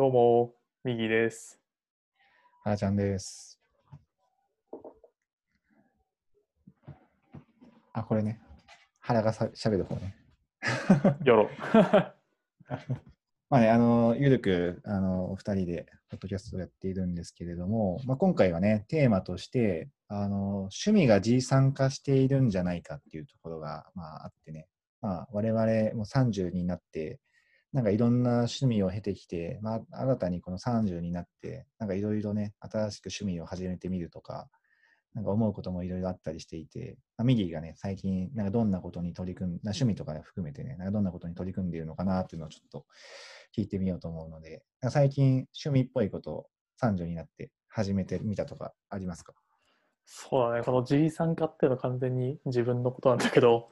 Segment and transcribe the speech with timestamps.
[0.00, 1.60] どうも、右です。
[2.64, 3.60] あーちゃんです。
[7.92, 8.40] あ、これね。
[9.00, 10.16] 原がさ喋る方ね。
[11.26, 11.50] よろ。
[13.50, 24.66] まあね、あの、ゆるく、あの、お二人で、ポッドキャストをやっているんですけれども、まあ、今回はね、テーマとして、あの、趣味が G 産化しているんじゃないかっていうところが、まあ、あってね、
[25.02, 27.20] まあ、我々も30になって、
[27.72, 34.48] なんかいろんな趣味を経てきて、まあ、新たにこの30になって、なんかいろいろね、新しく趣味を始めてみるとか、
[35.14, 42.86] なんか思うこともいろいろあったりしていて、まあ、ミギーがね、最近、なんかどんなことに取り組ん、な趣味とか含めてね、なんかどんなことに取り組んでいるのかなっていうのをちょっと
[43.56, 46.46] 聞いてみようと思うので、最近趣味っぽいことを
[46.82, 49.34] 30になって始めてみたとかありますか？
[50.04, 53.70] そうだね、この G 参加っていうのは完全に自分のことなんだけど、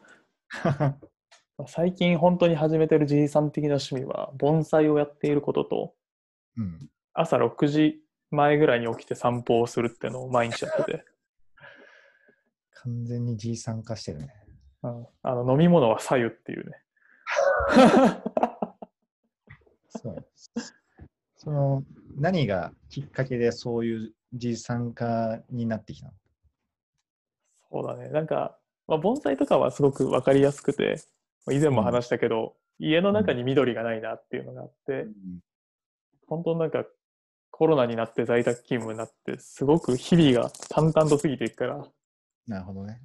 [1.67, 5.95] 最近本当に始めてる G さん的な趣味は、盆栽をやっていることと、
[6.56, 6.91] うん。
[7.14, 11.05] 朝6時前ぐらいに起きて散歩をするっていうのを毎日やってて、
[12.84, 14.33] 完全に G 参加してるね。
[14.84, 16.84] うん、あの飲み物は左右っていうね。
[19.89, 20.29] そう。
[21.36, 21.83] その、
[22.17, 26.12] 何がきっかけでそういう G 参加になってきたの？
[27.70, 31.17] そうだね、なんか、まあ、盆栽とかはすごく分かりやすくて、まあ
[31.53, 35.07] 以前も話したけど、家の中に緑がないなっていうのがあって、
[36.27, 36.85] 本当なんか
[37.51, 41.87] コロナになって在宅勤務になってすごく日々が淡々と過ぎていくから
[42.47, 43.01] なるほどね。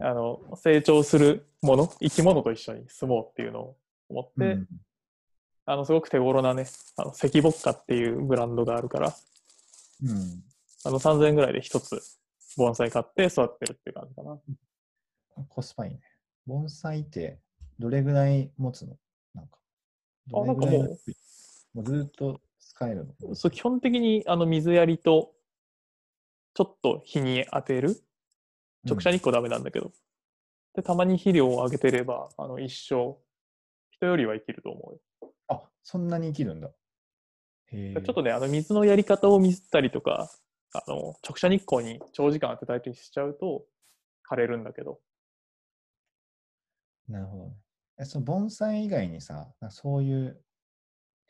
[0.00, 3.76] あの成長するもの生き物と一緒に住もうっていうのを
[4.08, 4.66] 思って、うん
[5.70, 6.64] あのすごく手頃なね
[6.96, 9.14] あの石ボッカっていうブランドがあるから
[10.02, 10.42] うん。
[10.84, 12.00] あの3000円ぐらいで一つ
[12.56, 14.38] 盆栽買って育ってるって感じかな
[15.50, 16.00] コスパいいね。
[16.46, 17.38] 盆栽って
[17.78, 18.96] どれぐらい持つの？
[19.34, 19.58] なんか。
[20.34, 20.70] あなんかもう。
[20.70, 20.98] どれぐらい
[21.74, 23.34] もうずっと使えるの？
[23.34, 25.32] そう基本的にあの水やりと
[26.54, 28.02] ちょっと日に当てる？
[28.84, 29.92] 直射日光ダメなんだけど、
[30.74, 33.16] でたまに肥料をあげてればあの一生
[33.90, 35.32] 人よりは生きると思うよ。
[35.48, 36.70] あ、そんなに生きるんだ。
[37.70, 40.30] ちょっとね、あの水のやり方をミスったりとか、
[40.72, 43.64] あの直射日光に長時間当てたりしちゃうと
[44.30, 45.00] 枯れるんだけど、
[47.08, 47.50] なるほどね。
[47.98, 50.40] え、その盆栽以外にさ、そういう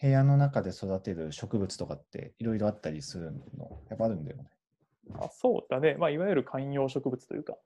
[0.01, 3.83] 部屋の中で育てる植物とかっていろいろあったりするの？
[3.89, 4.45] やっぱあるんだよね。
[5.15, 7.57] あそうだね、まあ、いわゆる観葉植物というか、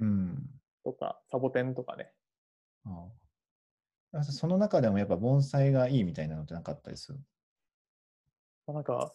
[0.00, 0.50] うん。
[0.84, 2.10] とか、サボテンとかね。
[2.86, 3.08] あ
[4.14, 4.24] あ。
[4.24, 7.18] その中でもやっぱ盆栽がいいみたいなのってなかったりする
[8.66, 9.12] まあなんか、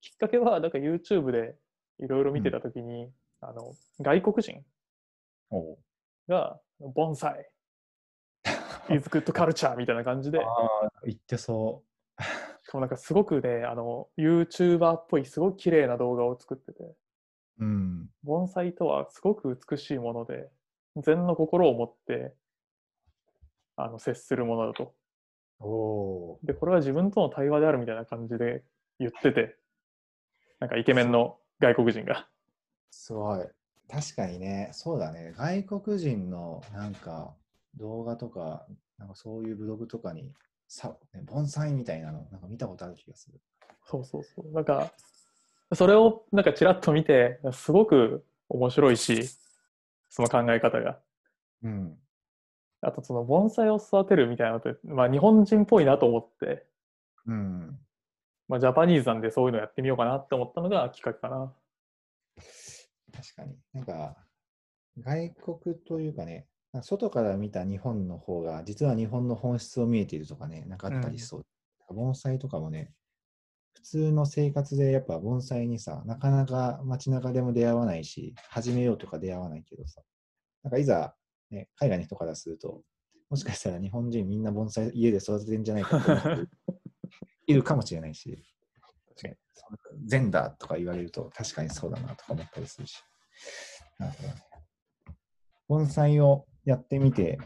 [0.00, 1.56] きっかけは、なんか YouTube で
[1.98, 4.64] いろいろ見てたときに、あの外国人
[6.28, 7.48] が、盆栽、
[8.94, 11.82] is good culture みたいな感じで、ああ、言ってそ
[12.62, 16.96] しかもなんかすごくね、あの YouTuber っぽい、すごく綺麗な動画を作ってて、う。
[17.60, 18.10] うん。
[18.22, 20.50] 盆栽とはすごく美しいもので、
[20.96, 22.34] 禅の心を持って
[23.76, 24.94] あの接するものだと。
[25.60, 28.64] おおで、これは自分との対話であるみたいな感じで
[28.98, 29.56] 言ってて、
[30.58, 32.28] なんかイケメンの外国人が。
[32.90, 33.46] すごい。
[33.88, 35.32] 確かにね、そうだね。
[35.36, 37.34] 外国人のなんか
[37.76, 38.66] 動画とか、
[38.98, 40.32] なんかそういうブログとかに、
[40.68, 43.40] さね、盆栽みたいなの、なんか見たことある気がする。
[43.84, 44.52] そうそうそう。
[44.52, 44.92] なんか、
[45.74, 49.28] それをなんかちらっと見て、すごく面白いし、
[50.08, 50.98] その考え方が。
[51.62, 51.98] うん。
[52.82, 56.66] あとその盆栽を育てるみたいなのって、まあ日本人っぽいなと思って、
[57.26, 57.78] うん。
[58.48, 61.52] まあジャパニーズなんでそういうのやってみようかなって思ったのがきっかけかな。
[63.12, 63.56] 確かに。
[63.72, 64.16] なんか、
[64.98, 66.46] 外国というかね、
[66.82, 71.44] 外から見た日本の方が、実は日本の本質を見えているとかね、なんかあったりしそう。
[71.92, 72.92] 盆栽とかもね、
[73.74, 80.02] 普通の生活でやっぱ盆栽にさ、なかなか街中でも出会わないし、始めようとか出会わないけどさ、
[80.62, 81.14] なんかいざ、
[81.50, 82.82] ね、海外の人からすると、
[83.28, 86.50] もしかしたら日本人みんな盆栽家で育ててんじゃないかって思ってる
[87.46, 88.44] いるかもしれないし、
[89.08, 89.36] 確かに。
[90.06, 93.02] 善だとか言われると確かにそうだなとか思ったりするし。
[93.98, 94.34] なるほどね。
[95.68, 97.38] 盆栽をやってみて、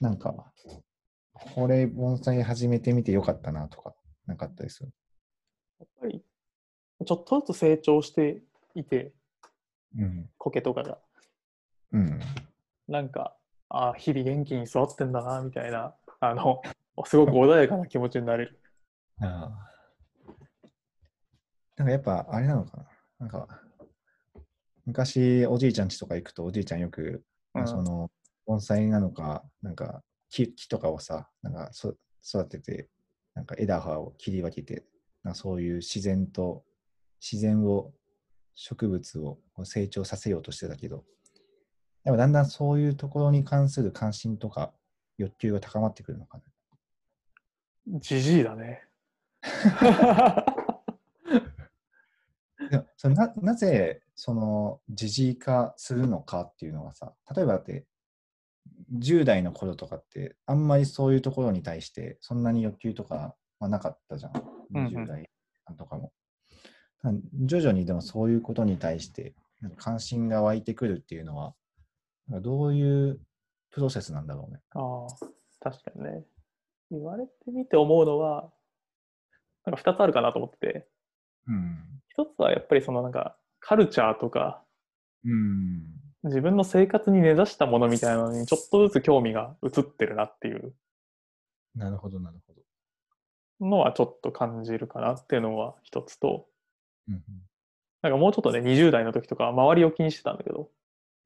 [0.00, 0.52] なんか、
[1.54, 3.94] これ盆栽始めてみてよかったなとか、
[4.26, 4.92] なかったりする？
[5.78, 6.24] やっぱり、
[7.04, 8.42] ちょっとずつ成長して
[8.74, 9.12] いて、
[9.96, 10.30] うん。
[10.38, 10.98] 苔とかが。
[11.92, 12.20] うん。
[12.88, 13.36] なんか、
[13.68, 16.62] ああ、日々元気に育ってんだな、みたいな、あの、
[17.04, 18.60] すごく穏やかな気持ちになれる。
[19.20, 19.72] ああ。
[21.76, 22.86] なんかやっぱあれなのかな？
[23.18, 23.48] なんか、
[24.86, 27.22] 昔おじいちゃん家とか行くとおじいちゃんよく、
[27.60, 28.10] うんその
[28.46, 31.94] 盆栽なのか、なんか木木とかをさ、なんかそ
[32.24, 32.88] 育てて
[33.34, 34.84] なんか枝葉を切り分けて、
[35.22, 36.64] なそういう自然と、
[37.20, 37.92] 自然を、
[38.58, 41.04] 植物を成長させようとしてたけど、
[42.04, 44.72] でもだんだんそういうところに関する関心とか
[45.18, 46.44] 欲求が高まってくるのかな。
[48.00, 48.88] じじいだね。
[52.70, 57.86] でもそれななぜその自治化するのかっていうのはさ例えばだって
[58.98, 64.32] 10代の頃とかってあんまりそういうところに対してそんなに欲求とかはなかったじゃん。
[64.74, 64.96] うんうん。
[65.04, 65.30] 20代
[65.78, 66.12] とかも、
[67.44, 69.34] 徐々にでもそういうことに対して
[69.76, 71.54] 関心が湧いてくるっていうのは
[72.28, 73.20] どういう
[73.70, 74.60] プロセスなんだろうね。
[74.70, 76.24] ああ、確かにね。
[76.90, 78.52] 言われてみて思うのは、
[79.64, 80.88] なんか2つあるかなと思ってて、
[81.48, 81.78] うん。
[82.08, 83.36] 一つはやっぱりそのなんか
[83.66, 84.62] カルチャーとか
[85.24, 85.82] うん。
[86.22, 90.72] 自分の生活に根ざしたものみたいなのにちょっとずつ興味が移ってるなっていう。
[91.74, 93.66] なるほどなるほど。
[93.66, 96.46] のはちょっと感じるかなっていうのは一つと、
[97.08, 97.22] うん
[98.02, 100.68] なんかもうちょっとね、20代の時とかは周りを気にしてたんだけど、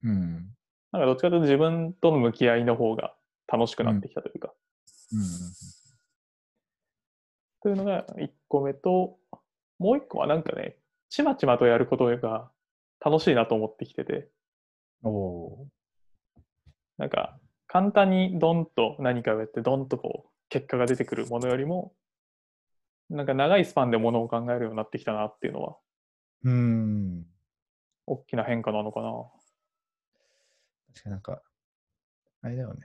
[0.02, 0.48] うん。
[0.92, 3.14] なんかどっちかというと自分との向き合いの方が
[3.48, 4.52] 楽しくなってきたというか、
[5.12, 5.20] うん
[7.62, 9.18] というのが1個目と、
[9.78, 10.76] もう1個はなんかね、
[11.10, 12.50] ちまちまとやることが
[13.04, 14.28] 楽しいなと思ってきてて、
[15.02, 15.66] おお
[16.98, 21.92] なんか簡単にドンと何かをやってドンとこう結果が出てくるものよりも、
[23.10, 27.26] なんか長いスパンでものを考えるようになってきたなっていうのはーうん
[28.06, 29.12] 大きな変化なのかな。
[30.94, 31.42] 確かになんか、
[32.42, 32.80] あれだよね。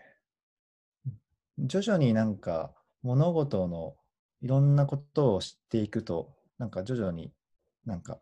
[1.59, 3.95] 徐々になんか物事の
[4.41, 7.31] いろんなことを知っていくと、なんか徐々に
[7.85, 8.19] なんか、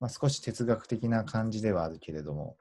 [0.00, 2.56] まあ、少し哲学的な感じではあるけれども、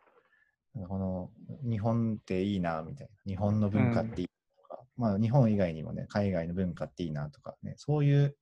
[0.87, 1.31] この
[1.69, 8.35] 日本っていいなみたいな、日本の文化っていいとか、まあ日本以外にもね、海外の文化っていいなとかね、そういう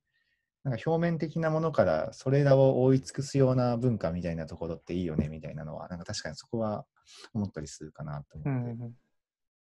[0.64, 6.84] なんか表面的なものからそれらを覆い尽くすような文化みたいなところっていいよねみたいなのは、なんか確かにそこは
[7.32, 8.94] 思ったりするかなとう思っ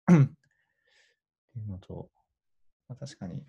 [0.07, 0.13] て。
[0.13, 0.27] んうんっ
[1.53, 2.09] ていうのと、
[2.87, 3.43] まあ、確かに、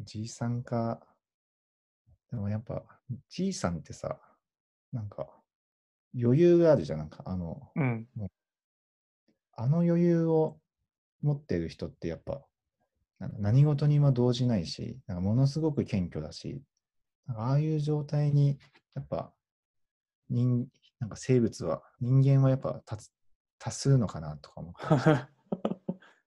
[0.00, 1.00] じいさんか、
[2.30, 2.84] でもやっぱ、
[3.28, 4.20] じいさんってさ、
[4.92, 5.28] なんか、
[6.20, 8.08] 余裕があるじゃん、なんか、あの、うん。
[9.52, 10.58] あの余裕を
[11.22, 12.42] 持ってる人ってやっぱ、
[13.38, 16.62] 何事にも動じないし、なんかものすごく謙虚だし、
[17.26, 18.58] なんかああいう状態に、
[18.94, 19.32] やっぱ、
[20.30, 20.66] 人、
[20.98, 23.10] なんか生物は、人間はやっぱ達
[23.60, 24.80] 達するのかなとか思って、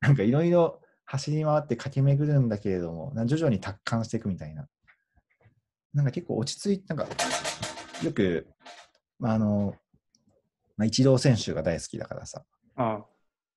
[0.01, 4.67] なんかいろいろ走り回って駆け巡るんだけれども、な徐々に達観していくみたいな。
[5.93, 7.13] なんか結構落ち着いて、なんか、
[8.03, 8.47] よく、
[9.19, 9.75] まあ、あの、
[10.75, 12.43] まあ、イチロー選手が大好きだからさ、
[12.77, 13.03] うん。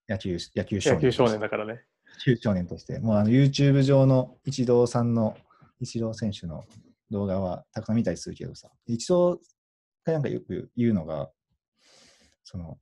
[0.09, 0.97] 野球、野球少年。
[0.97, 1.83] 野球少年だからね。
[2.27, 5.37] 野球少年として、もうあの YouTube 上のイチローさんの、
[5.81, 6.65] イチロー選手の
[7.11, 9.37] 動画はたくさん見たりするけどさ、イチロー
[10.05, 11.31] がなんかよく言うのが、
[12.45, 12.79] その、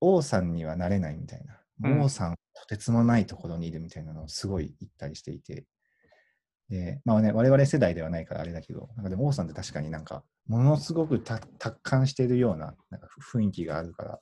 [0.00, 2.36] 王さんにはなれないみたいな、うん王さん
[2.72, 5.66] とてつもないところにいるみたいなのをすごい言ったりしていて、
[6.70, 11.46] で、まあね、我々世代ではないからあれだけど、なんかでも王さんって確かになんか、ものすごく達
[11.82, 14.20] 観しているようななんか雰囲気があるから、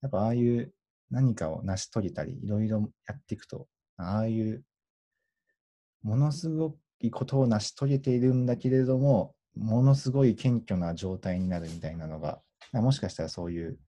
[0.00, 0.72] やっぱああいう
[1.10, 4.64] 何かを成し遂げたり、いろいろやっていくと、ああいう
[6.02, 12.40] ものすごいことを成し遂げているんだけれども、ものすごい謙虚な状態になるみたいなのが、
[12.72, 13.78] もしかしたらそういう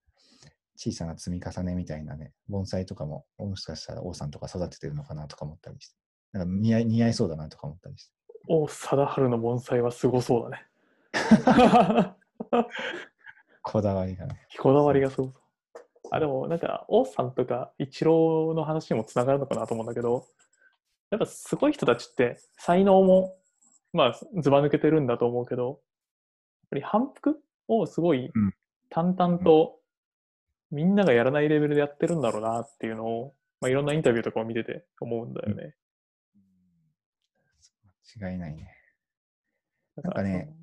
[0.83, 5.95] 小さな積み重ねみたいなね、盆栽とかも、もしかしたら王さんとか育ててるのかなとか思ったりして、
[6.33, 8.11] なんか似合い似合いそうだなとか思ったりして。
[8.49, 10.67] 王貞治の盆栽はすごそうだね。
[13.61, 14.45] こだわりがね。
[14.59, 15.33] こだわりがすごそう。
[16.11, 20.27] あ、でもなんか王さんとかイチローの話にもつながるのかなと思うんだけど、
[21.11, 23.37] やっぱすごい人たちって才能も
[23.93, 25.77] まあずば抜けてるんだと思うけど、やっ
[26.71, 28.53] ぱり反復をすごいうん
[28.89, 29.79] 淡々と
[30.73, 35.75] みんながやらないレベルでやってるんだろうなっていうのを、まあ、いろんなインタビューとかを見てて思うんだよね。
[38.15, 38.69] 違いないね。
[40.01, 40.53] なんかね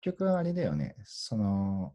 [0.00, 1.94] 結局あれだよね、その、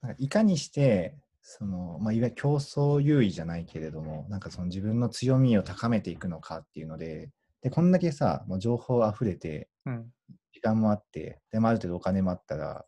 [0.00, 7.30] かいかにして、その、まあ、いわゆる競争優位じゃないけれども、なんかその自分の強みを高めていくのかっていうので、
[7.62, 10.10] で、こんだけさ、もう情報あふれて、うん。
[10.52, 12.84] 時間もあって、で、まあ、ある程度お金もあったら、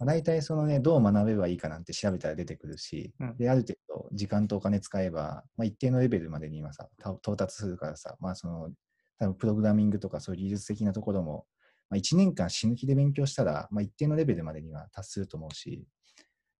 [0.00, 8.70] まあ、大体そのね、どう学べばいいかなんて調べたら出てくるし、うんで、ある程度時間とお金使えば、まあ、一定のレベルまでに今さ、た到達するからさ、まあその、
[9.18, 11.44] 多分プログラミングとかそういう技術的なところも、
[11.90, 15.84] まあ、1年間死ぬ気で勉強したら、まあ、一定のレベルまでには達すると思うし、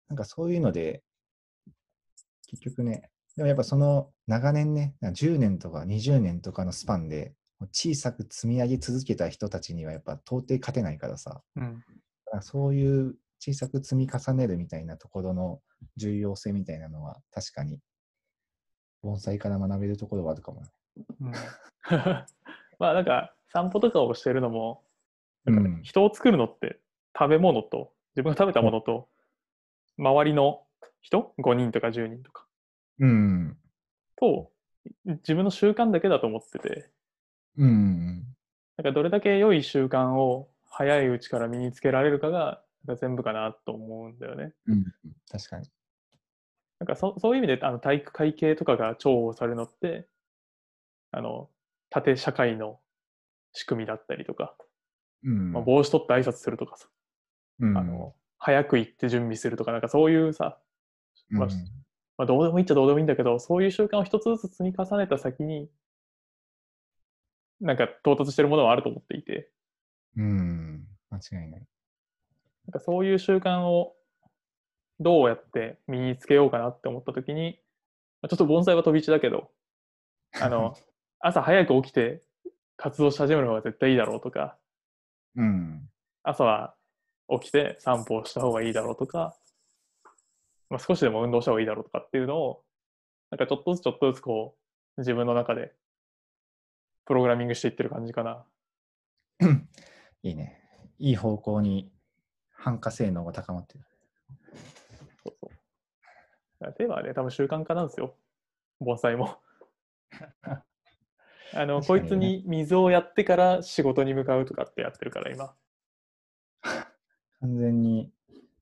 [0.09, 1.03] なんかそういうので、
[2.47, 7.33] 結局ね、でもやっぱその長年ね、10年とか20年とかのスパンで
[7.73, 11.75] 小さく積み上げ続けた人たちにはやっぱ到底勝てないからさ、うん。
[12.27, 15.61] だからそういう小さく積み重ねるみたいなところの
[15.97, 17.79] 重要性みたいなのは確かに
[19.03, 20.69] 盆栽から学べるところはあるかもね。
[21.21, 21.33] うん、
[22.79, 24.85] まあなんか散歩とかをしてるのも。
[25.83, 26.79] 人を作るのって
[27.19, 29.09] 食べ物と自分が食べたものと
[29.99, 30.67] 周りの
[31.01, 32.47] 人？5人とか10人とか
[32.99, 33.57] うん。
[34.17, 34.53] と
[35.07, 36.91] 自分の習慣だけだと思ってて
[37.57, 38.23] うん。
[38.77, 44.53] なんかどれだけ良い習慣を早いうちから身につけられるかがなんか全部かなと思うんだよね。
[44.67, 44.85] うん。
[45.31, 45.69] 確かに。
[46.79, 50.09] なんかそそういう意味であの体育会系とかが重宝されるのって
[51.11, 51.51] あの
[51.91, 52.81] 縦社会の
[53.53, 54.55] 仕組みだったりとか、
[55.25, 55.53] うん。
[55.53, 56.89] まあ、帽子取って挨拶するとかさ、
[57.61, 60.59] うんあの早く行って準備するとかなんかそういうさ、
[61.29, 61.51] まあうん
[62.17, 65.69] まあ、どうでもいいっちゃどうでもいいんだけどそういう習慣を一つずつ積み重ねた先に
[67.61, 69.51] なんか到達してるものはあると思っていて
[70.17, 70.87] うん。
[71.11, 71.63] 間違いない。
[72.71, 73.95] なんかそういう習慣を
[75.01, 77.59] どうやって身につけようかなって思った時に
[78.23, 79.51] まあちょっと盆栽は飛び地だけど
[80.41, 80.77] あの
[81.19, 82.23] 朝早く起きて
[82.77, 84.57] 活動し始める方が絶対いいだろうとか
[85.35, 85.89] うん。
[86.23, 86.77] 朝は
[87.41, 89.37] 起きて散歩をした方がいいだろうとか、
[90.69, 92.63] まあ、少しでも運動した方がいいだろうとかっていうのを
[93.31, 94.57] なんかちょっとずつちょっとずつこ
[94.97, 95.75] う自分の中で
[97.05, 98.47] プログラミングしていってる感じかな。
[100.23, 100.61] いいね。
[101.01, 101.91] いい方向に
[102.61, 103.85] 反化性能が高まってる。
[105.25, 108.15] そうそうテーマはね多分習慣化なんですよ
[108.81, 109.39] 盆栽も。
[111.53, 115.55] あの、ねいつに水をやってから仕事に向かうとかってやってるから今。
[117.41, 118.13] 完全に、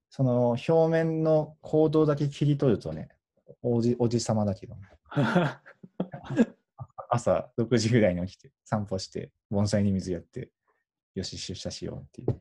[0.09, 3.11] その表面の行動だけ切り取るとね、
[3.63, 4.89] おじおじさまだけどね、
[7.11, 10.51] 朝6時ぐらいに起きて散歩して、盆栽に水やって、
[11.15, 12.41] よし、出社しようっていう。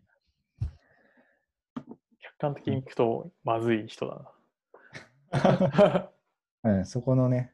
[2.38, 4.22] 客観的に聞くとまずい人だ
[5.32, 6.12] な。
[6.64, 7.54] うん、そこのね、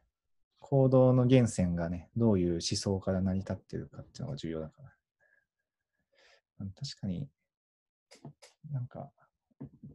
[0.59, 4.89] 行動の源泉がね、どういう思想から成り立ってるかっていうのが重要だから。
[6.61, 7.29] うん確かに、
[8.71, 9.11] なんか、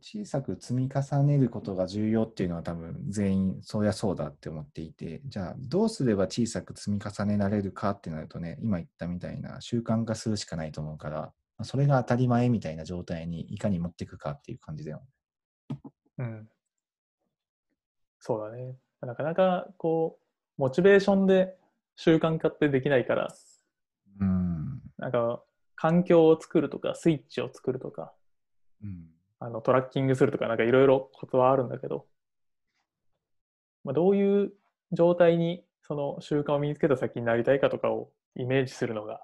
[0.00, 11.33] 小さく積み重ねることが重要っていうのは多分全員そりゃそうだって思っていて、じゃあどうすれば小さく積み重ねられるかってなるとね、今言ったみたいな習慣化するしかないと思うから、まあ
[11.64, 15.78] それが当たり前みたいな状態にいかに持っていくかっていう感じだよね。
[16.18, 16.48] うん。
[18.20, 18.76] そうだね。
[19.00, 21.56] なかなかこう、モチベーションで
[21.96, 23.34] 習慣化ってできないから、
[24.20, 24.80] うん。
[24.98, 25.42] なんか
[25.74, 28.12] 環境を作るとか、スイッチを作るとか、
[28.82, 29.06] うん。
[29.40, 32.06] あのトラッキングするとか、なんかいろいろコツはあるんだけど、
[33.84, 34.52] まあ、どういう
[34.92, 39.22] 状態にその習慣を身につけた先になりたいかとかをイメージするのが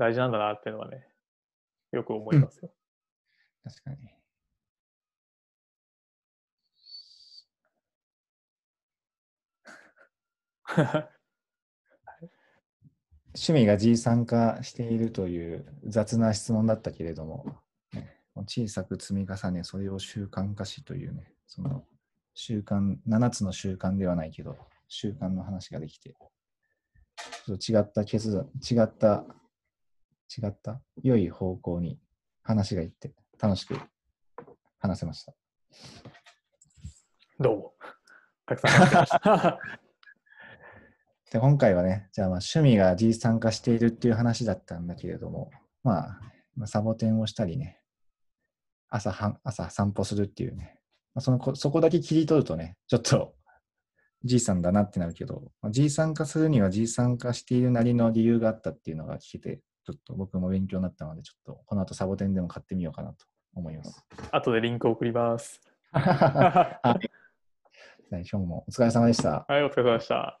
[0.00, 1.06] 大事なんだなっていうのはね、
[1.92, 2.70] よく思いますよ。
[3.62, 3.98] 確かに。
[13.34, 17.60] 趣味が G 参加しているという雑な質問だったけれども、
[17.92, 18.16] ね
[18.46, 21.84] 小さく積み重ね、それを習慣化しというね、その
[22.32, 24.56] 習慣、7つの習慣ではないけど、
[24.88, 26.16] 習慣の話ができて、
[27.44, 29.26] ちょっと違った決断、違った、
[30.36, 31.98] 違った、良い方向に
[32.42, 33.76] 話がいって、楽しく
[34.78, 35.34] 話せました。
[37.40, 37.74] どうも。
[38.46, 39.58] たくさん話してました。
[41.32, 45.50] で今回はね、じゃあまあ趣味が G 参加しているっていう話だったんだけれども、
[45.84, 46.20] まあ、
[46.56, 47.80] まあサボテンをしたりね、
[48.88, 50.80] 朝は朝散歩するっていうね、
[51.14, 53.34] まあ、そのこそこだけ切り取るとね、ちょっと
[54.24, 64.04] G さんだなってなるけど、まあ、G 参加するには G 参加しているなりの理由があったっていうのが聞けて、ちょっと僕も勉強になったので、ちょっとこの後サボテンでも買ってみようかなと思います。
[64.30, 65.60] 後でリンク送ります。
[65.92, 66.80] は。
[66.82, 67.10] はい
[68.10, 69.46] 今日もお疲れ様でした。
[69.48, 70.40] い、お疲れ様でした。